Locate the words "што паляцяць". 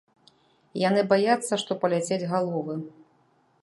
1.65-2.21